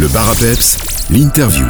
Le 0.00 0.08
bar 0.08 0.30
à 0.30 0.34
peps, 0.34 0.78
l'interview. 1.10 1.66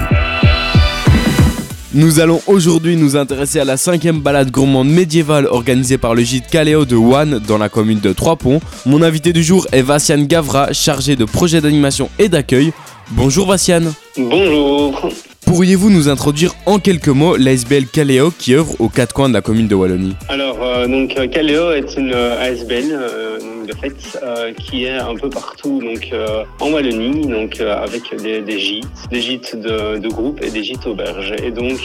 Nous 1.92 2.21
allons 2.21 2.41
aujourd'hui 2.46 2.95
nous 2.95 3.17
intéresser 3.17 3.58
à 3.58 3.64
la 3.64 3.76
cinquième 3.76 4.21
balade 4.21 4.53
gourmande 4.53 4.88
médiévale 4.88 5.46
organisée 5.46 5.99
par 5.99 6.15
le 6.15 6.23
gîte 6.23 6.47
Caléo 6.47 6.85
de 6.85 6.95
Wann 6.95 7.41
dans 7.41 7.58
la 7.58 7.69
commune 7.69 7.99
de 7.99 8.12
Trois-Ponts. 8.12 8.61
Mon 8.87 9.03
invité 9.03 9.32
du 9.32 9.43
jour 9.43 9.66
est 9.73 9.82
Vassiane 9.82 10.29
Gavra, 10.29 10.73
chargé 10.73 11.16
de 11.16 11.25
projets 11.25 11.61
d'animation 11.61 12.09
et 12.21 12.29
d'accueil. 12.29 12.73
Bonjour 13.11 13.48
Vassiane. 13.48 13.93
Bonjour. 14.16 15.11
Pourriez-vous 15.45 15.91
nous 15.91 16.09
introduire 16.09 16.55
en 16.67 16.79
quelques 16.79 17.09
mots 17.09 17.37
l'ASBL 17.37 17.87
Caléo 17.87 18.31
qui 18.31 18.55
œuvre 18.55 18.77
aux 18.79 18.89
quatre 18.89 19.12
coins 19.12 19.29
de 19.29 19.35
la 19.35 19.41
commune 19.41 19.67
de 19.67 19.75
Wallonie? 19.75 20.15
Alors, 20.29 20.59
euh, 20.62 20.87
donc 20.87 21.17
euh, 21.19 21.27
Caléo 21.27 21.73
est 21.73 21.97
une 21.97 22.12
euh, 22.15 22.41
ASBL 22.41 22.93
euh, 22.93 23.30
fait 23.73 24.18
euh, 24.23 24.52
qui 24.52 24.84
est 24.84 24.98
un 24.98 25.14
peu 25.14 25.30
partout 25.30 25.80
donc 25.80 26.11
euh, 26.12 26.45
en 26.61 26.71
Wallonie, 26.71 27.27
donc 27.27 27.61
euh, 27.61 27.77
avec 27.77 28.14
des, 28.16 28.59
gîtes, 28.59 28.86
des 29.11 29.21
gîtes 29.21 29.57
de, 29.57 29.98
de 29.98 30.08
groupe 30.08 30.43
et 30.43 30.50
des 30.50 30.62
gîtes 30.62 30.86
auberges. 30.86 31.35
Et 31.43 31.50
donc, 31.50 31.79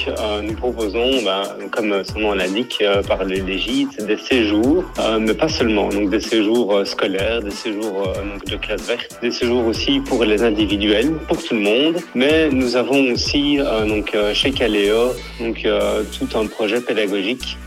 nous 0.44 0.54
proposons, 0.56 1.24
ben, 1.24 1.44
comme 1.72 2.04
son 2.04 2.20
nom 2.20 2.34
l'indique, 2.34 2.84
par 3.08 3.24
les, 3.24 3.58
gîtes, 3.58 4.06
des 4.06 4.18
séjours, 4.18 4.84
mais 5.20 5.34
pas 5.34 5.48
seulement, 5.48 5.90
donc 5.90 6.10
des 6.10 6.20
séjours 6.20 6.82
scolaires, 6.86 7.42
des 7.42 7.52
séjours 7.52 8.14
donc 8.32 8.46
de 8.46 8.56
classe 8.58 8.88
verte, 8.88 9.20
des 9.22 9.32
séjours 9.32 9.66
aussi 9.66 10.00
pour 10.00 10.24
les 10.24 10.44
individuels, 10.44 11.14
pour 11.28 11.42
tout 11.44 11.54
le 11.54 11.62
monde. 11.62 11.98
Mais 12.14 12.50
nous 12.50 12.76
avons 12.76 13.12
aussi 13.12 13.60
donc 13.88 14.16
chez 14.34 14.52
Caléo 14.52 15.14
donc 15.40 15.68
tout 16.18 16.38
un 16.38 16.48
projet 16.48 16.82
pédagogique 16.82 17.58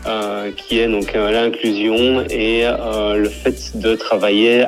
qui 0.57 0.79
est 0.79 0.87
donc 0.87 1.13
l'inclusion 1.13 2.23
et 2.29 2.63
le 2.63 3.29
fait 3.29 3.77
de 3.77 3.95
travailler 3.95 4.08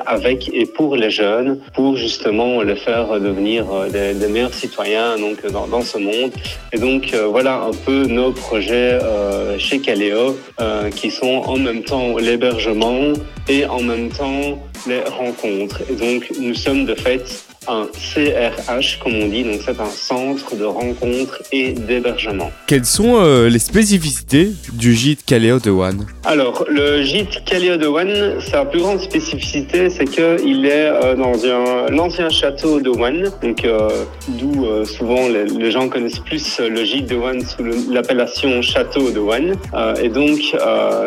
avec 0.05 0.49
et 0.53 0.65
pour 0.65 0.95
les 0.95 1.09
jeunes 1.09 1.59
pour 1.73 1.95
justement 1.95 2.61
les 2.61 2.75
faire 2.75 3.19
devenir 3.19 3.65
euh, 3.71 4.13
des, 4.13 4.27
meilleurs 4.27 4.53
citoyens 4.53 5.17
donc 5.17 5.45
dans, 5.51 5.67
dans 5.67 5.81
ce 5.81 5.97
monde. 5.97 6.31
Et 6.73 6.77
donc 6.77 7.13
euh, 7.13 7.25
voilà 7.27 7.61
un 7.61 7.71
peu 7.85 8.05
nos 8.05 8.31
projets 8.31 8.99
euh, 9.01 9.57
chez 9.57 9.79
Caléo 9.79 10.37
euh, 10.59 10.89
qui 10.89 11.11
sont 11.11 11.43
en 11.45 11.57
même 11.57 11.83
temps 11.83 12.17
l'hébergement 12.17 13.13
et 13.47 13.65
en 13.65 13.81
même 13.81 14.09
temps 14.09 14.61
les 14.87 15.01
rencontres. 15.01 15.81
Et 15.89 15.95
donc 15.95 16.31
nous 16.39 16.55
sommes 16.55 16.85
de 16.85 16.95
fait 16.95 17.45
un 17.67 17.85
CRH, 17.93 18.97
comme 19.03 19.13
on 19.21 19.27
dit, 19.27 19.43
donc 19.43 19.61
c'est 19.63 19.79
un 19.79 19.85
centre 19.89 20.55
de 20.55 20.65
rencontres 20.65 21.43
et 21.51 21.73
d'hébergement. 21.73 22.51
Quelles 22.65 22.85
sont 22.85 23.17
euh, 23.21 23.49
les 23.49 23.59
spécificités 23.59 24.49
du 24.73 24.95
gîte 24.95 25.23
Caléo 25.25 25.59
de 25.59 25.69
Wann 25.69 26.07
Alors, 26.25 26.65
le 26.67 27.03
gîte 27.03 27.43
Caléo 27.45 27.77
de 27.77 27.85
One, 27.85 28.41
sa 28.41 28.65
plus 28.65 28.79
grande 28.79 28.99
spécificité, 28.99 29.91
c'est 29.91 30.05
qu'il 30.05 30.65
est 30.65 30.71
euh, 30.87 31.15
dans 31.15 31.33
un, 31.45 31.91
l'ancien 31.91 32.29
château 32.29 32.79
de 32.81 32.89
One, 32.89 33.29
donc 33.43 33.63
euh, 33.63 33.89
d'où 34.27 34.65
souvent 34.85 35.27
les, 35.27 35.45
les 35.45 35.69
gens 35.69 35.87
connaissent 35.87 36.19
plus 36.19 36.59
le 36.59 36.83
gîte 36.83 37.07
de 37.09 37.15
One 37.15 37.45
sous 37.45 37.61
le- 37.63 37.75
l'appellation 37.91 38.59
château 38.63 39.11
de 39.11 39.19
One. 39.19 39.53
Et 40.01 40.09
donc, 40.09 40.39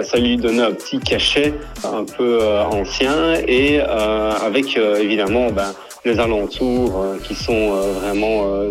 ça 0.05 0.19
lui 0.19 0.37
donnait 0.37 0.63
un 0.63 0.73
petit 0.73 0.99
cachet 1.01 1.53
un 1.85 2.05
peu 2.05 2.39
ancien 2.71 3.35
et 3.47 3.81
euh, 3.81 4.31
avec 4.45 4.77
évidemment 4.77 5.51
ben, 5.51 5.75
les 6.05 6.19
alentours 6.21 7.01
euh, 7.01 7.17
qui 7.23 7.35
sont 7.35 7.73
euh, 7.73 7.93
vraiment 8.01 8.47
euh, 8.55 8.71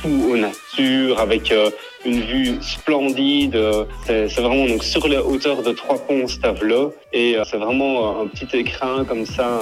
tout 0.00 0.30
aux 0.30 0.36
nature 0.36 1.18
avec 1.20 1.50
euh, 1.50 1.70
une 2.04 2.20
vue 2.20 2.56
splendide. 2.60 3.58
C'est 4.06 4.40
vraiment 4.40 4.66
donc 4.66 4.84
sur 4.84 5.08
les 5.08 5.16
hauteurs 5.16 5.62
de 5.62 5.72
trois 5.72 5.96
ponts 5.98 6.28
Stavelot 6.28 6.92
et 7.14 7.36
euh, 7.38 7.44
c'est 7.50 7.56
vraiment 7.56 8.20
euh, 8.20 8.22
un 8.24 8.26
petit 8.26 8.58
écrin 8.58 9.04
comme 9.08 9.24
ça 9.24 9.60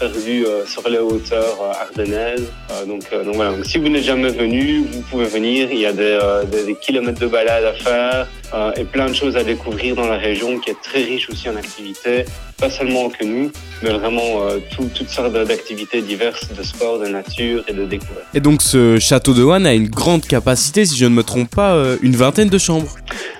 perdu 0.00 0.44
sur 0.66 0.88
les 0.88 0.98
hauteurs 0.98 1.58
ardennaises. 1.80 2.50
Donc, 2.88 3.02
donc 3.24 3.34
voilà. 3.36 3.52
Si 3.62 3.78
vous 3.78 3.88
n'êtes 3.88 4.02
jamais 4.02 4.30
venu, 4.30 4.84
vous 4.90 5.02
pouvez 5.02 5.26
venir. 5.26 5.68
Il 5.70 5.78
y 5.78 5.86
a 5.86 5.92
des, 5.92 6.18
des- 6.50 6.64
des 6.64 6.74
kilomètres 6.74 7.20
de 7.20 7.26
balade 7.28 7.64
à 7.64 7.72
faire 7.74 8.26
euh, 8.54 8.72
et 8.76 8.84
plein 8.84 9.08
de 9.08 9.14
choses 9.14 9.36
à 9.36 9.42
découvrir 9.44 9.96
dans 9.96 10.06
la 10.06 10.16
région 10.16 10.58
qui 10.58 10.70
est 10.70 10.80
très 10.82 11.02
riche 11.02 11.28
aussi 11.30 11.48
en 11.48 11.56
activités. 11.56 12.24
Pas 12.58 12.70
seulement 12.70 13.10
que 13.10 13.24
nous, 13.24 13.50
mais 13.82 13.90
vraiment 13.90 14.42
euh, 14.42 14.58
tout- 14.74 14.88
toutes 14.94 15.08
sortes 15.10 15.32
d'activités 15.32 16.00
diverses 16.02 16.48
de 16.56 16.62
sport, 16.62 16.98
de 17.00 17.08
nature 17.08 17.64
et 17.68 17.72
de 17.72 17.84
découverte. 17.84 18.26
Et 18.32 18.40
donc 18.40 18.62
ce 18.62 18.98
château 19.00 19.34
de 19.34 19.42
Wann 19.42 19.66
a 19.66 19.74
une 19.74 19.88
grande 19.88 20.24
capacité, 20.24 20.86
si 20.86 20.96
je 20.96 21.04
ne 21.04 21.10
me 21.10 21.22
trompe 21.24 21.50
pas, 21.50 21.74
euh, 21.74 21.96
une 22.00 22.14
vingtaine 22.16 22.48
de 22.48 22.58
chambres. 22.58 22.94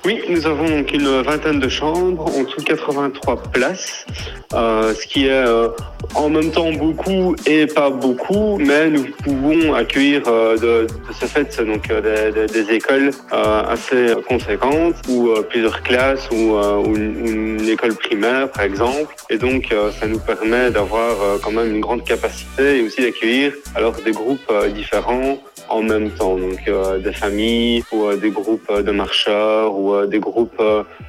Oui, 0.05 0.21
nous 0.29 0.47
avons 0.47 0.85
une 0.93 1.23
vingtaine 1.23 1.61
de 1.61 1.69
chambres, 1.69 2.27
en 2.27 2.45
tout 2.45 2.63
83 2.63 3.43
places, 3.53 4.05
euh, 4.53 4.93
ce 4.95 5.07
qui 5.07 5.27
est 5.27 5.31
euh, 5.31 5.69
en 6.15 6.29
même 6.29 6.51
temps 6.51 6.73
beaucoup 6.73 7.35
et 7.47 7.67
pas 7.67 7.89
beaucoup, 7.89 8.59
mais 8.59 8.91
nous 8.91 9.05
pouvons 9.23 9.73
accueillir 9.73 10.23
euh, 10.27 10.59
de, 10.59 10.87
ce 11.19 11.25
fait 11.25 11.59
donc 11.65 11.89
des, 11.89 12.75
écoles 12.75 13.11
assez 13.31 14.15
conséquentes 14.29 14.97
ou 15.09 15.31
plusieurs 15.49 15.83
classes 15.83 16.29
ou, 16.31 16.57
une, 16.95 17.59
une 17.59 17.69
école 17.69 17.95
primaire 17.95 18.51
par 18.51 18.65
exemple, 18.65 19.15
et 19.31 19.39
donc 19.39 19.75
ça 19.99 20.07
nous 20.07 20.19
permet 20.19 20.71
d'avoir 20.71 21.41
quand 21.43 21.53
même 21.53 21.75
une 21.75 21.81
grande 21.81 22.05
capacité 22.05 22.79
et 22.79 22.83
aussi 22.83 23.03
d'accueillir 23.03 23.53
alors 23.75 23.93
des 24.05 24.13
groupes 24.13 24.53
différents 24.75 25.39
en 25.69 25.83
même 25.83 26.11
temps, 26.11 26.37
donc 26.37 26.61
euh, 26.69 26.99
des 26.99 27.13
familles 27.13 27.83
ou 27.93 28.05
euh, 28.05 28.17
des 28.17 28.31
groupes 28.31 28.69
euh, 28.71 28.83
de 28.83 28.91
marcheurs 28.91 29.77
ou 29.77 29.95
euh, 29.95 30.07
des 30.07 30.19
groupes 30.19 30.63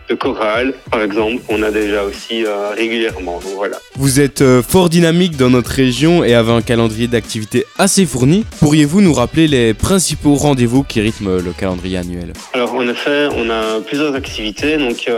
de 0.10 0.16
chorale, 0.16 0.74
par 0.92 1.02
exemple, 1.02 1.42
qu'on 1.48 1.62
a 1.64 1.72
déjà 1.72 2.04
aussi 2.04 2.46
régulièrement. 2.78 3.40
Donc 3.44 3.54
voilà. 3.56 3.78
Vous 3.96 4.20
êtes 4.20 4.44
fort 4.62 4.90
dynamique 4.90 5.38
dans 5.38 5.50
notre 5.50 5.72
région 5.72 6.24
et 6.24 6.34
avez 6.34 6.52
un 6.52 6.62
calendrier 6.62 7.08
d'activités 7.08 7.66
assez 7.78 8.06
fourni. 8.06 8.46
Pourriez-vous 8.60 9.02
nous 9.02 9.14
rappeler 9.14 9.48
les 9.48 9.74
principaux 9.74 10.36
rendez-vous 10.36 10.84
qui 10.84 11.02
rythment 11.02 11.38
le 11.38 11.52
calendrier 11.54 11.98
annuel? 11.98 12.34
Alors 12.54 12.74
en 12.76 12.88
effet, 12.88 13.28
on 13.36 13.50
a 13.50 13.82
plusieurs 13.82 14.14
activités. 14.16 14.78
Donc 14.78 15.10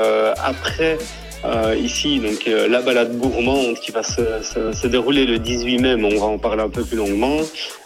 après 0.43 0.97
euh, 1.45 1.75
ici, 1.79 2.19
donc 2.19 2.47
euh, 2.47 2.67
la 2.67 2.81
balade 2.81 3.17
gourmande 3.17 3.75
qui 3.75 3.91
va 3.91 4.03
se, 4.03 4.21
se- 4.41 4.71
se 4.73 4.87
dérouler 4.87 5.25
le 5.25 5.37
18 5.39 5.77
mai, 5.79 5.95
mais 5.95 6.13
on 6.15 6.19
va 6.19 6.25
en 6.25 6.37
parler 6.37 6.63
un 6.63 6.69
peu 6.69 6.83
plus 6.83 6.97
longuement. 6.97 7.37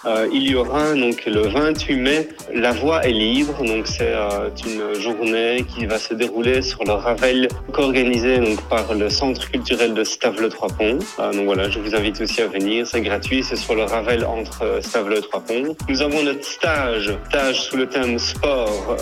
Euh, 0.05 0.27
il 0.33 0.49
y 0.49 0.55
aura 0.55 0.93
donc 0.95 1.23
le 1.25 1.41
28 1.41 1.95
mai, 1.97 2.27
la 2.53 2.71
voie 2.71 3.03
est 3.05 3.11
libre. 3.11 3.61
Donc 3.63 3.87
c'est 3.87 4.13
euh, 4.13 4.49
une 4.65 4.99
journée 4.99 5.65
qui 5.75 5.85
va 5.85 5.99
se 5.99 6.13
dérouler 6.13 6.61
sur 6.61 6.83
le 6.85 6.93
Ravel 6.93 7.49
co-organisé 7.73 8.39
donc 8.39 8.61
par 8.69 8.93
le 8.93 9.09
Centre 9.09 9.49
culturel 9.51 9.93
de 9.93 10.03
Stavelot 10.03 10.49
Trois 10.49 10.69
Ponts. 10.69 10.99
Euh, 11.19 11.33
donc 11.33 11.45
voilà, 11.45 11.69
je 11.69 11.79
vous 11.79 11.93
invite 11.93 12.19
aussi 12.21 12.41
à 12.41 12.47
venir. 12.47 12.87
C'est 12.87 13.01
gratuit, 13.01 13.43
c'est 13.43 13.57
sur 13.57 13.75
le 13.75 13.83
Ravel 13.83 14.25
entre 14.25 14.63
euh, 14.63 14.81
Stavelot 14.81 15.17
et 15.17 15.21
Trois 15.21 15.41
Ponts. 15.41 15.75
Nous 15.89 16.01
avons 16.01 16.23
notre 16.23 16.45
stage, 16.45 17.13
stage 17.29 17.61
sous 17.61 17.77
le 17.77 17.87
thème 17.87 18.17
sport 18.17 18.97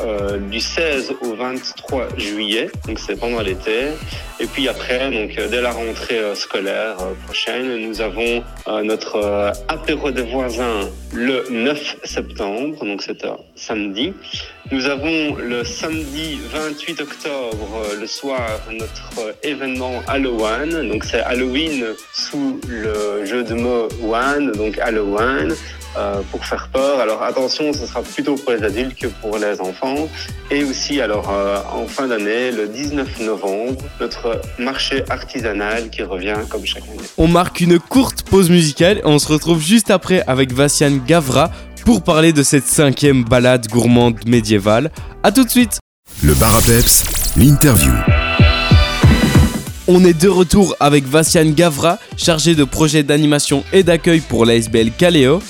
du 0.49 0.59
16 0.59 1.13
au 1.21 1.35
23 1.35 2.07
juillet. 2.17 2.69
Donc 2.87 2.99
c'est 2.99 3.17
pendant 3.17 3.41
l'été. 3.41 3.89
Et 4.41 4.45
puis 4.45 4.69
après, 4.69 5.11
donc 5.11 5.37
euh, 5.37 5.49
dès 5.49 5.59
la 5.59 5.71
rentrée 5.71 6.19
euh, 6.19 6.33
scolaire 6.33 6.95
euh, 7.01 7.13
prochaine, 7.25 7.75
nous 7.85 7.99
avons 7.99 8.41
notre 8.83 9.51
apéro 9.67 10.11
des 10.11 10.21
voisins 10.21 10.89
le 11.13 11.43
9 11.49 11.97
septembre, 12.03 12.85
donc 12.85 13.01
c'est 13.01 13.25
un 13.25 13.37
samedi. 13.55 14.13
Nous 14.71 14.85
avons 14.85 15.35
le 15.35 15.63
samedi 15.63 16.39
28 16.51 17.01
octobre, 17.01 17.81
le 17.99 18.07
soir, 18.07 18.61
notre 18.71 19.35
événement 19.43 20.01
Halloween. 20.07 20.87
Donc 20.87 21.03
c'est 21.03 21.21
Halloween 21.21 21.83
sous 22.13 22.61
le 22.67 23.25
jeu 23.25 23.43
de 23.43 23.55
mots 23.55 23.89
One, 24.03 24.51
donc 24.51 24.77
Halloween. 24.77 25.55
Euh, 25.97 26.21
pour 26.31 26.45
faire 26.45 26.69
peur. 26.71 26.99
Alors 26.99 27.23
attention, 27.23 27.73
ce 27.73 27.85
sera 27.85 28.01
plutôt 28.01 28.35
pour 28.35 28.53
les 28.53 28.63
adultes 28.63 28.95
que 28.95 29.07
pour 29.07 29.37
les 29.37 29.59
enfants. 29.59 30.07
Et 30.51 30.63
aussi, 30.63 31.01
alors 31.01 31.29
euh, 31.31 31.57
en 31.71 31.87
fin 31.87 32.07
d'année, 32.07 32.51
le 32.51 32.67
19 32.67 33.21
novembre, 33.21 33.81
notre 33.99 34.41
marché 34.59 35.03
artisanal 35.09 35.89
qui 35.89 36.03
revient 36.03 36.37
comme 36.49 36.65
chaque 36.65 36.83
année. 36.83 37.07
On 37.17 37.27
marque 37.27 37.61
une 37.61 37.79
courte 37.79 38.23
pause 38.23 38.49
musicale 38.49 38.99
et 38.99 39.05
on 39.05 39.19
se 39.19 39.27
retrouve 39.27 39.61
juste 39.61 39.89
après 39.91 40.23
avec 40.27 40.53
Vassiane 40.53 40.99
Gavra 41.05 41.51
pour 41.85 42.03
parler 42.03 42.33
de 42.33 42.43
cette 42.43 42.67
cinquième 42.67 43.23
balade 43.23 43.67
gourmande 43.67 44.19
médiévale. 44.27 44.91
A 45.23 45.31
tout 45.31 45.43
de 45.43 45.49
suite 45.49 45.79
Le 46.23 46.33
bar 46.35 46.55
à 46.55 46.61
peps, 46.61 47.03
l'interview. 47.35 47.93
On 49.87 50.05
est 50.05 50.13
de 50.13 50.29
retour 50.29 50.75
avec 50.79 51.05
Vassiane 51.05 51.55
Gavra, 51.55 51.97
chargé 52.15 52.53
de 52.53 52.63
projets 52.63 53.01
d'animation 53.01 53.63
et 53.73 53.81
d'accueil 53.81 54.19
pour 54.19 54.45
l'ASBL 54.45 54.91
Caléo. 54.91 55.41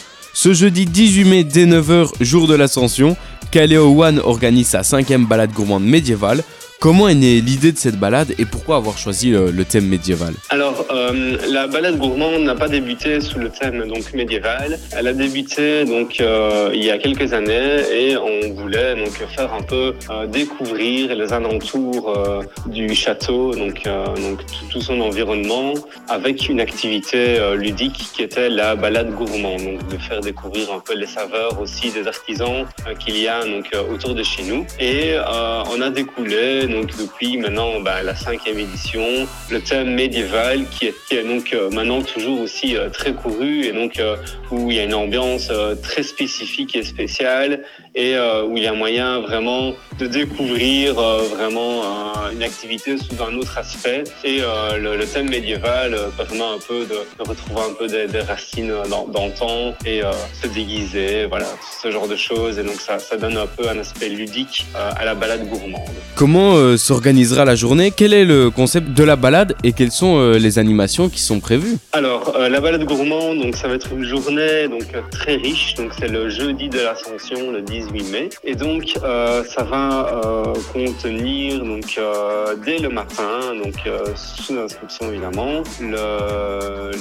Ce 0.41 0.53
jeudi 0.53 0.85
18 0.85 1.25
mai 1.25 1.43
dès 1.43 1.65
9h, 1.65 2.11
jour 2.21 2.47
de 2.47 2.55
l'ascension, 2.55 3.17
Caléo 3.51 4.01
One 4.01 4.19
organise 4.19 4.67
sa 4.67 4.83
cinquième 4.83 5.25
balade 5.25 5.51
gourmande 5.51 5.83
médiévale. 5.83 6.45
Comment 6.79 7.09
est 7.09 7.15
née 7.15 7.41
l'idée 7.41 7.73
de 7.73 7.77
cette 7.77 7.97
balade 7.97 8.33
et 8.39 8.45
pourquoi 8.45 8.77
avoir 8.77 8.97
choisi 8.97 9.31
le, 9.31 9.65
thème 9.65 9.87
médiéval 9.87 10.33
Alors, 10.49 10.85
euh, 10.91 11.35
la 11.49 11.67
balade 11.67 11.97
gourmande 11.97 12.43
n'a 12.43 12.55
pas 12.55 12.69
débuté 12.69 13.19
sous 13.19 13.37
le 13.37 13.49
thème 13.49 13.85
donc 13.85 14.13
médiéval. 14.13 14.79
Elle 14.97 15.07
a 15.07 15.11
débuté 15.11 15.83
donc 15.83 16.21
euh, 16.21 16.71
il 16.73 16.85
y 16.85 16.89
a 16.89 16.97
quelques 16.97 17.33
années 17.33 17.81
et 17.91 18.15
on 18.15 18.53
voulait 18.53 18.95
donc 18.95 19.11
faire 19.11 19.53
un 19.53 19.61
peu 19.61 19.93
euh, 20.09 20.25
découvrir 20.27 21.13
les 21.15 21.33
alentours 21.33 22.13
euh, 22.17 22.43
du 22.67 22.95
château, 22.95 23.53
donc 23.53 23.85
euh, 23.85 24.05
donc 24.15 24.39
tout, 24.71 24.81
son 24.81 25.01
environnement, 25.01 25.73
avec 26.07 26.47
une 26.47 26.61
activité 26.61 27.39
euh, 27.39 27.55
ludique 27.55 28.09
qui 28.13 28.23
était 28.23 28.49
la 28.49 28.75
balade 28.75 29.13
gourmande, 29.13 29.61
donc 29.63 29.87
de 29.89 29.97
faire 29.97 30.21
découvrir 30.21 30.71
un 30.71 30.79
peu 30.79 30.95
les 30.95 31.07
saveurs 31.07 31.59
aussi 31.59 31.91
des 31.91 32.07
artisans 32.07 32.65
qu'il 32.99 33.17
y 33.17 33.27
a 33.27 33.43
donc 33.45 33.71
autour 33.91 34.15
de 34.15 34.23
chez 34.23 34.43
nous. 34.43 34.65
Et 34.79 35.15
on 35.75 35.81
a 35.81 35.89
découlé 35.89 36.67
donc 36.69 36.95
depuis 36.97 37.37
maintenant 37.37 37.79
bah, 37.81 38.03
la 38.03 38.15
cinquième 38.15 38.59
édition 38.59 39.27
le 39.49 39.59
thème 39.61 39.93
médiéval 39.93 40.65
qui 40.69 40.87
est, 40.87 41.23
donc 41.23 41.53
euh, 41.53 41.69
maintenant 41.71 42.01
toujours 42.01 42.41
aussi 42.41 42.77
euh, 42.77 42.89
très 42.89 43.13
couru 43.13 43.63
et 43.65 43.71
donc 43.71 43.99
euh, 43.99 44.15
où 44.51 44.69
il 44.69 44.77
y 44.77 44.79
a 44.79 44.83
une 44.83 44.93
ambiance 44.93 45.51
très 45.83 46.03
spécifique 46.03 46.75
et 46.75 46.83
spéciale 46.83 47.63
et 47.95 48.15
euh, 48.15 48.43
où 48.43 48.57
il 48.57 48.63
y 48.63 48.67
a 48.67 48.73
moyen 48.73 49.19
vraiment 49.19 49.73
de 49.99 50.07
découvrir 50.07 50.97
euh, 50.97 51.23
vraiment 51.35 51.81
euh, 51.81 52.31
une 52.33 52.43
activité 52.43 52.97
sous 52.97 53.21
un 53.21 53.35
autre 53.37 53.57
aspect 53.57 54.03
et 54.23 54.39
euh, 54.41 54.77
le, 54.77 54.97
le 54.97 55.05
thème 55.05 55.29
médiéval 55.29 55.97
permet 56.17 56.41
un 56.41 56.59
peu 56.65 56.85
de, 56.85 56.99
de 57.17 57.29
retrouver 57.29 57.61
un 57.69 57.73
peu 57.73 57.87
des, 57.87 58.07
des 58.07 58.21
racines 58.21 58.71
euh, 58.71 58.85
d'an- 58.87 59.07
d'antan 59.07 59.73
et 59.85 60.01
se 60.41 60.47
déguiser, 60.47 61.25
voilà, 61.25 61.47
ce 61.81 61.91
genre 61.91 62.07
de 62.07 62.15
choses 62.15 62.59
et 62.59 62.63
donc 62.63 62.79
ça, 62.79 62.99
ça 62.99 63.17
donne 63.17 63.37
un 63.37 63.47
peu 63.47 63.67
un 63.67 63.77
aspect 63.79 64.09
ludique 64.09 64.65
à 64.75 65.03
la 65.05 65.15
balade 65.15 65.47
gourmande. 65.49 65.89
Comment 66.15 66.77
s'organisera 66.77 67.45
la 67.45 67.55
journée? 67.55 67.91
Quel 67.95 68.13
est 68.13 68.25
le 68.25 68.49
concept 68.49 68.89
de 68.91 69.03
la 69.03 69.15
balade 69.15 69.55
et 69.63 69.73
quelles 69.73 69.91
sont 69.91 70.31
les 70.31 70.59
animations 70.59 71.09
qui 71.09 71.19
sont 71.19 71.39
prévues? 71.39 71.77
Alors, 71.91 72.37
la 72.37 72.59
balade 72.59 72.83
gourmande, 72.85 73.39
donc 73.39 73.55
ça 73.55 73.67
va 73.67 73.75
être 73.75 73.91
une 73.93 74.03
journée 74.03 74.67
donc 74.67 74.85
très 75.11 75.35
riche. 75.35 75.73
Donc 75.75 75.91
c'est 75.99 76.07
le 76.07 76.29
jeudi 76.29 76.69
de 76.69 76.79
l'Ascension, 76.79 77.51
le 77.51 77.61
18 77.79 78.11
mai, 78.11 78.29
et 78.43 78.55
donc 78.55 78.93
euh, 79.03 79.43
ça 79.43 79.63
va 79.63 80.21
euh, 80.25 80.53
contenir 80.73 81.63
donc 81.63 81.95
euh, 81.97 82.55
dès 82.65 82.77
le 82.79 82.89
matin, 82.89 83.55
donc 83.63 83.77
sous 84.15 84.57
inscription 84.57 85.11
évidemment, 85.11 85.63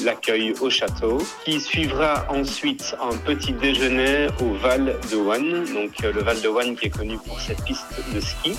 l'accueil 0.05 0.55
au 0.61 0.71
château, 0.71 1.19
qui 1.45 1.61
suivra 1.61 2.27
ensuite 2.29 2.97
un 3.03 3.17
petit 3.17 3.53
déjeuner 3.53 4.29
au 4.41 4.55
Val 4.55 4.97
de 5.11 5.17
Wanne, 5.17 5.65
donc 5.75 5.93
le 6.03 6.21
Val 6.23 6.41
de 6.41 6.49
Wanne 6.49 6.77
qui 6.77 6.87
est 6.87 6.91
connu 6.91 7.17
pour 7.27 7.41
cette 7.41 7.63
piste 7.65 7.87
de 8.15 8.21
ski, 8.21 8.53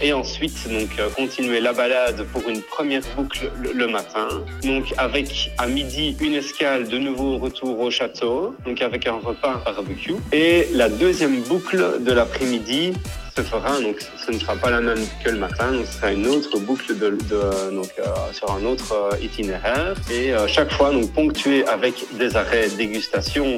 et 0.00 0.12
ensuite 0.12 0.58
donc 0.68 0.90
continuer 1.14 1.60
la 1.60 1.72
balade 1.72 2.24
pour 2.32 2.48
une 2.48 2.62
première 2.62 3.02
boucle 3.16 3.50
le, 3.62 3.72
le 3.72 3.88
matin, 3.88 4.28
donc 4.64 4.94
avec 4.96 5.50
à 5.58 5.66
midi 5.66 6.16
une 6.20 6.34
escale 6.34 6.88
de 6.88 6.98
nouveau 6.98 7.38
retour 7.38 7.78
au 7.80 7.90
château, 7.90 8.54
donc 8.64 8.80
avec 8.80 9.06
un 9.06 9.18
repas 9.22 9.62
barbecue, 9.64 10.14
et 10.32 10.68
la 10.72 10.88
deuxième 10.88 11.40
boucle 11.42 11.65
de 11.74 12.12
l'après-midi 12.12 12.92
se 13.36 13.42
fera, 13.42 13.80
donc 13.80 13.96
ce 14.24 14.30
ne 14.32 14.38
sera 14.38 14.54
pas 14.56 14.70
la 14.70 14.80
même 14.80 15.04
que 15.24 15.30
le 15.30 15.38
matin, 15.38 15.72
ce 15.84 15.98
sera 15.98 16.12
une 16.12 16.26
autre 16.26 16.58
boucle 16.58 16.96
de, 16.96 17.10
de- 17.10 17.70
donc, 17.74 17.90
euh, 17.98 18.04
sur 18.32 18.50
un 18.52 18.64
autre 18.64 18.92
euh, 19.12 19.16
itinéraire, 19.22 19.94
et 20.10 20.32
euh, 20.32 20.46
chaque 20.46 20.72
fois 20.72 20.90
donc 20.90 21.12
ponctué 21.12 21.66
avec 21.66 21.94
des 22.18 22.34
arrêts 22.36 22.68
dégustation, 22.70 23.56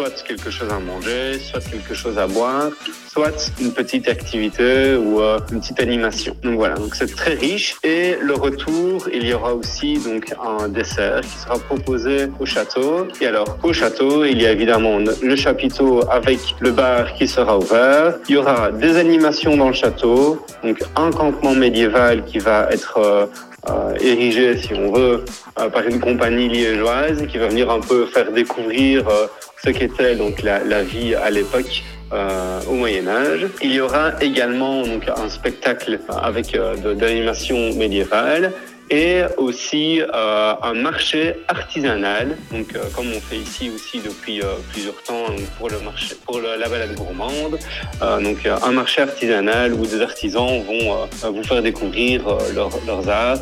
soit 0.00 0.22
quelque 0.22 0.50
chose 0.50 0.70
à 0.70 0.78
manger, 0.78 1.38
soit 1.38 1.60
quelque 1.60 1.92
chose 1.92 2.16
à 2.16 2.26
boire, 2.26 2.70
soit 3.06 3.52
une 3.60 3.70
petite 3.70 4.08
activité 4.08 4.96
ou 4.96 5.20
euh, 5.20 5.38
une 5.52 5.60
petite 5.60 5.78
animation. 5.78 6.34
Donc 6.42 6.54
voilà, 6.54 6.76
donc 6.76 6.94
c'est 6.94 7.14
très 7.14 7.34
riche. 7.34 7.76
Et 7.82 8.16
le 8.18 8.32
retour, 8.32 9.10
il 9.12 9.26
y 9.26 9.34
aura 9.34 9.52
aussi 9.54 9.98
donc 9.98 10.34
un 10.42 10.68
dessert 10.68 11.20
qui 11.20 11.36
sera 11.42 11.58
proposé 11.58 12.30
au 12.38 12.46
château. 12.46 13.08
Et 13.20 13.26
alors 13.26 13.58
au 13.62 13.74
château, 13.74 14.24
il 14.24 14.40
y 14.40 14.46
a 14.46 14.52
évidemment 14.52 14.96
le 15.30 15.36
chapiteau 15.36 16.00
avec 16.10 16.40
le 16.60 16.70
bar 16.70 17.12
qui 17.12 17.28
sera 17.28 17.58
ouvert. 17.58 18.14
Il 18.26 18.36
y 18.36 18.38
aura 18.38 18.72
des 18.72 18.96
animations 18.96 19.54
dans 19.54 19.68
le 19.68 19.74
château, 19.74 20.42
donc 20.64 20.78
un 20.96 21.10
campement 21.10 21.54
médiéval 21.54 22.24
qui 22.24 22.38
va 22.38 22.68
être 22.70 22.96
euh, 22.96 23.26
euh, 23.68 23.94
érigé, 24.00 24.56
si 24.58 24.72
on 24.74 24.92
veut, 24.92 25.24
euh, 25.58 25.68
par 25.68 25.86
une 25.86 26.00
compagnie 26.00 26.48
liégeoise 26.48 27.26
qui 27.26 27.38
va 27.38 27.48
venir 27.48 27.70
un 27.70 27.80
peu 27.80 28.06
faire 28.06 28.32
découvrir 28.32 29.08
euh, 29.08 29.26
ce 29.62 29.70
qu'était 29.70 30.16
donc 30.16 30.42
la, 30.42 30.82
vie 30.82 31.14
à 31.14 31.30
l'époque 31.30 31.82
euh, 32.12 32.60
au 32.68 32.72
Moyen 32.74 33.06
Âge. 33.06 33.46
Il 33.62 33.72
y 33.72 33.80
aura 33.80 34.12
également 34.20 34.82
donc 34.82 35.02
un 35.14 35.28
spectacle 35.28 36.00
avec 36.22 36.52
de- 36.52 36.94
d'animation 36.94 37.74
médiévale 37.74 38.52
et 38.90 39.22
aussi 39.36 40.00
euh, 40.02 40.54
un 40.62 40.74
marché 40.74 41.36
artisanal, 41.48 42.36
donc 42.50 42.74
euh, 42.74 42.84
comme 42.94 43.06
on 43.12 43.20
fait 43.20 43.36
ici 43.36 43.70
aussi 43.74 44.00
depuis 44.00 44.40
euh, 44.42 44.46
plusieurs 44.72 45.00
temps 45.02 45.28
donc 45.28 45.46
pour 45.58 45.68
le 45.70 45.78
marché, 45.80 46.16
pour 46.26 46.40
la 46.40 46.68
balade 46.68 46.94
gourmande, 46.96 47.58
donc 48.00 48.38
un 48.46 48.72
marché 48.72 49.02
artisanal 49.02 49.72
où 49.74 49.86
des 49.86 50.00
artisans 50.00 50.62
vont 50.62 51.06
vous 51.32 51.44
faire 51.44 51.62
découvrir 51.62 52.22
leurs- 52.54 53.08
arts 53.08 53.38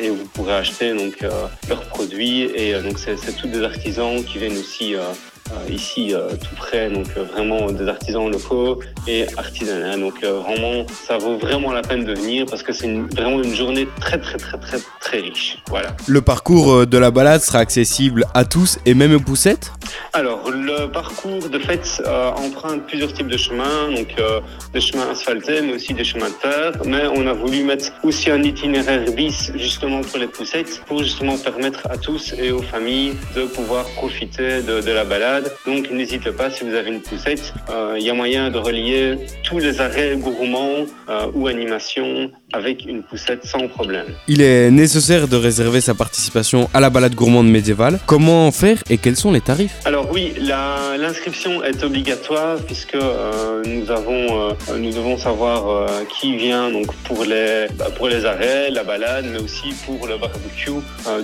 et 0.00 0.08
vous 0.08 0.24
pourrez 0.34 0.54
acheter 0.54 0.92
donc 0.94 1.16
leurs 1.68 1.82
produits. 1.94 2.42
Et 2.54 2.74
donc 2.74 2.98
c'est 2.98 3.16
tous 3.36 3.48
des 3.48 3.62
artisans 3.62 4.22
qui 4.24 4.38
viennent 4.38 4.58
aussi 4.58 4.94
ici 5.70 6.14
euh, 6.14 6.30
tout 6.30 6.54
près, 6.56 6.90
donc 6.90 7.06
euh, 7.16 7.24
vraiment 7.24 7.70
des 7.70 7.88
artisans 7.88 8.30
locaux 8.30 8.80
et 9.06 9.26
artisanaux. 9.36 9.98
Donc 9.98 10.22
euh, 10.22 10.40
vraiment, 10.40 10.86
ça 11.06 11.18
vaut 11.18 11.36
vraiment 11.38 11.72
la 11.72 11.82
peine 11.82 12.04
de 12.04 12.14
venir 12.14 12.46
parce 12.48 12.62
que 12.62 12.72
c'est 12.72 12.92
vraiment 13.16 13.42
une 13.42 13.54
journée 13.54 13.88
très 14.00 14.18
très 14.18 14.38
très 14.38 14.58
très 14.58 14.78
très 15.00 15.18
riche. 15.20 15.58
Voilà. 15.68 15.96
Le 16.06 16.20
parcours 16.20 16.72
euh, 16.72 16.86
de 16.86 16.98
la 16.98 17.10
balade 17.10 17.40
sera 17.42 17.58
accessible 17.58 18.24
à 18.34 18.44
tous 18.44 18.78
et 18.86 18.94
même 18.94 19.14
aux 19.14 19.20
poussettes? 19.20 19.72
Alors, 20.14 20.50
le 20.50 20.90
parcours 20.90 21.48
de 21.48 21.58
fait 21.58 22.02
euh, 22.06 22.30
emprunte 22.30 22.86
plusieurs 22.86 23.12
types 23.12 23.28
de 23.28 23.36
chemins, 23.36 23.90
donc 23.94 24.08
euh, 24.18 24.40
des 24.72 24.80
chemins 24.80 25.08
asphaltés, 25.10 25.60
mais 25.62 25.74
aussi 25.74 25.94
des 25.94 26.04
chemins 26.04 26.28
de 26.28 26.34
terre. 26.34 26.72
Mais 26.84 27.04
on 27.14 27.26
a 27.26 27.32
voulu 27.32 27.62
mettre 27.64 27.92
aussi 28.02 28.30
un 28.30 28.42
itinéraire 28.42 29.04
bis 29.12 29.52
justement 29.54 30.00
pour 30.02 30.18
les 30.18 30.26
poussettes, 30.26 30.82
pour 30.86 31.02
justement 31.02 31.36
permettre 31.38 31.80
à 31.90 31.96
tous 31.96 32.34
et 32.38 32.50
aux 32.50 32.62
familles 32.62 33.14
de 33.34 33.44
pouvoir 33.44 33.84
profiter 33.96 34.62
de, 34.62 34.80
de 34.80 34.92
la 34.92 35.04
balade. 35.04 35.41
Donc, 35.66 35.90
n'hésitez 35.90 36.32
pas 36.32 36.50
si 36.50 36.64
vous 36.64 36.74
avez 36.74 36.90
une 36.90 37.00
poussette, 37.00 37.52
euh, 37.70 37.96
il 37.98 38.04
y 38.04 38.10
a 38.10 38.14
moyen 38.14 38.50
de 38.50 38.58
relier 38.58 39.16
tous 39.42 39.58
les 39.58 39.80
arrêts 39.80 40.16
gourmands 40.16 40.86
euh, 41.08 41.26
ou 41.34 41.46
animations 41.46 42.30
avec 42.52 42.84
une 42.86 43.02
poussette 43.02 43.44
sans 43.44 43.66
problème. 43.68 44.06
Il 44.28 44.42
est 44.42 44.70
nécessaire 44.70 45.28
de 45.28 45.36
réserver 45.36 45.80
sa 45.80 45.94
participation 45.94 46.68
à 46.74 46.80
la 46.80 46.90
balade 46.90 47.14
gourmande 47.14 47.48
médiévale. 47.48 47.98
Comment 48.06 48.50
faire 48.52 48.78
et 48.90 48.98
quels 48.98 49.16
sont 49.16 49.32
les 49.32 49.40
tarifs? 49.40 49.74
Alors 49.84 50.08
oui, 50.12 50.34
l'inscription 50.98 51.62
est 51.64 51.82
obligatoire 51.82 52.58
puisque 52.66 52.94
euh, 52.94 53.62
nous 53.64 53.90
avons, 53.90 54.50
euh, 54.50 54.78
nous 54.78 54.92
devons 54.92 55.16
savoir 55.16 55.68
euh, 55.68 55.86
qui 56.18 56.36
vient 56.36 56.70
donc 56.70 56.92
pour 57.04 57.24
les 57.24 57.66
bah, 57.76 57.86
pour 57.96 58.08
les 58.08 58.24
arrêts, 58.24 58.70
la 58.70 58.84
balade, 58.84 59.26
mais 59.32 59.40
aussi 59.40 59.70
pour 59.86 60.06
le 60.06 60.16
barbecue 60.18 60.70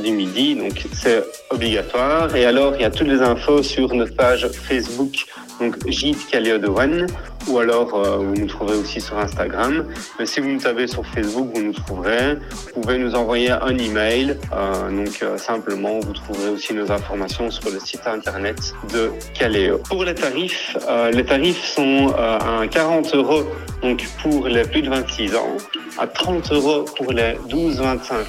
du 0.03 0.13
midi. 0.13 0.55
Donc 0.55 0.87
c'est 0.93 1.23
obligatoire. 1.51 2.35
Et 2.35 2.45
alors 2.45 2.75
il 2.77 2.83
y 2.83 2.85
a 2.85 2.91
toutes 2.91 3.09
les 3.09 3.21
infos 3.21 3.63
sur 3.63 3.95
notre 3.95 4.08
page 4.15 4.49
Facebook, 4.49 5.27
donc 5.61 5.77
Gîte 5.89 6.27
Caléo 6.29 6.59
de 6.59 6.69
One, 6.69 7.07
ou 7.49 7.59
alors 7.59 7.95
euh, 7.95 8.19
vous 8.19 8.35
nous 8.35 8.47
trouverez 8.47 8.77
aussi 8.77 9.01
sur 9.01 9.19
Instagram. 9.19 9.87
Mais 10.19 10.27
si 10.27 10.41
vous 10.41 10.49
nous 10.49 10.61
tapez 10.61 10.87
sur 10.87 11.05
Facebook, 11.07 11.51
vous 11.55 11.63
nous 11.63 11.73
trouverez. 11.73 12.37
Vous 12.75 12.81
pouvez 12.81 12.99
nous 12.99 13.15
envoyer 13.15 13.51
un 13.51 13.77
email. 13.77 14.37
Euh, 14.53 14.91
donc 14.91 15.19
euh, 15.23 15.39
simplement, 15.39 15.99
vous 16.01 16.13
trouverez 16.13 16.51
aussi 16.51 16.75
nos 16.75 16.91
informations 16.91 17.51
sur 17.51 17.71
le 17.71 17.81
site 17.81 18.07
internet 18.07 18.75
de 18.93 19.11
Caléo. 19.35 19.79
Pour 19.79 20.05
les 20.05 20.15
tarifs, 20.15 20.77
les 21.13 21.25
tarifs 21.25 21.65
sont 21.65 22.13
à 22.17 22.67
40 22.69 23.15
euros 23.15 23.45
donc 23.83 24.05
pour 24.23 24.49
les 24.49 24.63
plus 24.63 24.83
de 24.83 24.91
26 24.91 25.37
ans, 25.37 25.57
à 25.99 26.07
30 26.07 26.53
euros 26.53 26.85
pour 26.97 27.13
les 27.13 27.35
12-25 27.49 27.83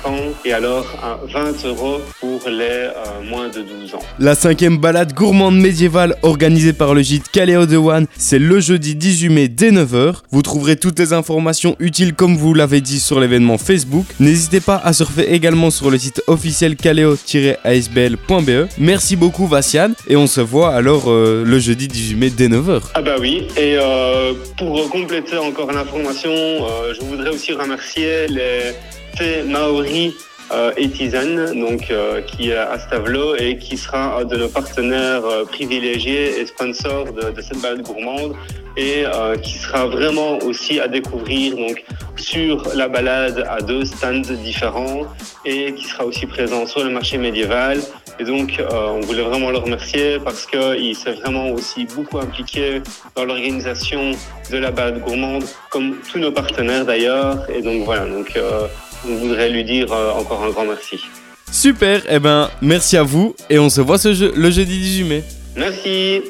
ans 0.05 0.17
et 0.43 0.53
alors 0.53 0.85
à 1.03 1.19
20 1.31 1.65
euros 1.65 1.99
pour 2.19 2.41
les 2.47 2.63
euh, 2.63 2.93
moins 3.29 3.47
de 3.49 3.61
12 3.61 3.95
ans. 3.95 3.99
La 4.17 4.33
cinquième 4.35 4.77
balade 4.77 5.13
gourmande 5.13 5.57
médiévale 5.57 6.15
organisée 6.23 6.73
par 6.73 6.93
le 6.95 7.01
gîte 7.01 7.29
Caléo 7.29 7.65
de 7.65 7.77
One, 7.77 8.07
c'est 8.17 8.39
le 8.39 8.59
jeudi 8.59 8.95
18 8.95 9.29
mai 9.29 9.47
dès 9.47 9.71
9h. 9.71 10.15
Vous 10.31 10.41
trouverez 10.41 10.77
toutes 10.77 10.97
les 10.97 11.13
informations 11.13 11.75
utiles 11.79 12.15
comme 12.15 12.35
vous 12.38 12.53
l'avez 12.53 12.81
dit 12.81 12.99
sur 12.99 13.19
l'événement 13.19 13.57
Facebook. 13.57 14.05
N'hésitez 14.19 14.61
pas 14.61 14.81
à 14.83 14.93
surfer 14.93 15.31
également 15.33 15.69
sur 15.69 15.91
le 15.91 15.97
site 15.97 16.23
officiel 16.27 16.75
caléo-asbl.be. 16.75 18.67
Merci 18.79 19.15
beaucoup 19.15 19.45
Vassiane 19.47 19.93
et 20.07 20.15
on 20.15 20.27
se 20.27 20.41
voit 20.41 20.73
alors 20.73 21.03
euh, 21.07 21.43
le 21.45 21.59
jeudi 21.59 21.88
18 21.88 22.15
mai 22.15 22.29
dès 22.31 22.47
9h. 22.47 22.81
Ah 22.95 23.01
bah 23.01 23.15
oui, 23.19 23.47
et 23.57 23.75
euh, 23.77 24.33
pour 24.57 24.89
compléter 24.89 25.38
encore 25.38 25.71
l'information, 25.71 26.31
je 26.31 27.05
voudrais 27.05 27.29
aussi 27.29 27.53
remercier 27.60 28.28
les 28.28 28.74
thé 29.18 29.44
maoris 29.44 30.13
euh, 30.51 30.72
et 30.78 30.89
tisane, 30.89 31.60
donc 31.60 31.92
euh, 31.92 32.22
qui 32.22 32.50
est 32.50 32.58
à 32.58 32.80
Stavelot 32.80 33.36
et 33.36 33.58
qui 33.58 33.78
sera 33.78 34.20
un 34.20 34.25
de 34.25 34.36
nos 34.36 34.50
partenaires 34.50 35.24
euh, 35.24 35.46
privilégiés 35.46 36.39
et 36.39 36.46
sponsors 36.48 37.13
de, 37.13 37.39
cette 37.39 37.62
balade 37.62 37.84
gourmande. 37.84 38.34
et 38.75 39.04
qui 39.44 39.58
sera 39.58 39.88
vraiment 39.88 40.38
aussi 40.39 40.80
à 40.80 40.88
découvrir 40.88 41.56
donc 41.56 41.84
sur 42.16 42.56
la 42.75 42.88
balade 42.88 43.46
à 43.50 43.62
deux 43.62 43.84
stands 43.84 44.34
différents 44.44 45.06
et 45.46 45.74
qui 45.74 45.86
sera 45.86 46.06
aussi 46.06 46.25
présent 46.25 46.66
sur 46.66 46.84
le 46.84 46.89
marché 46.89 47.18
médiéval. 47.18 47.80
Et 48.19 48.25
donc, 48.25 48.59
euh, 48.59 48.65
on 48.71 48.99
voulait 48.99 49.21
vraiment 49.21 49.49
le 49.49 49.57
remercier 49.57 50.19
parce 50.19 50.45
qu'il 50.45 50.95
s'est 50.95 51.13
vraiment 51.13 51.49
aussi 51.51 51.85
beaucoup 51.85 52.19
impliqué 52.19 52.81
dans 53.15 53.23
l'organisation 53.23 54.11
de 54.51 54.57
la 54.57 54.71
balade 54.71 55.01
gourmande, 55.01 55.45
comme 55.69 55.95
tous 56.11 56.19
nos 56.19 56.31
partenaires 56.31 56.85
d'ailleurs. 56.85 57.49
Et 57.49 57.61
donc 57.61 57.85
voilà, 57.85 58.05
donc 58.05 58.35
euh, 58.35 58.67
on 59.07 59.15
voudrait 59.15 59.49
lui 59.49 59.63
dire 59.63 59.93
euh, 59.93 60.11
encore 60.11 60.43
un 60.43 60.49
grand 60.49 60.65
merci. 60.65 60.99
Super, 61.49 62.01
eh 62.09 62.19
ben 62.19 62.49
merci 62.61 62.97
à 62.97 63.03
vous 63.03 63.35
et 63.49 63.57
on 63.57 63.69
se 63.69 63.81
voit 63.81 63.97
ce 63.97 64.13
jeu, 64.13 64.33
le 64.35 64.51
jeudi 64.51 64.77
18 64.77 65.03
mai. 65.05 65.23
Merci 65.55 66.21